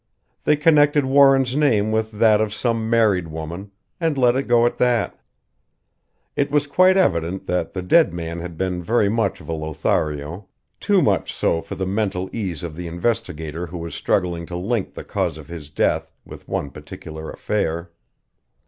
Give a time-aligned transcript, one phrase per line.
[0.45, 3.69] They connected Warren's name with that of some married woman,
[3.99, 5.19] and let it go at that.
[6.35, 10.47] It was quite evident that the dead man had been very much of a Lothario;
[10.79, 14.95] too much so for the mental ease of the investigator who was struggling to link
[14.95, 17.91] the cause of his death with one particular affair.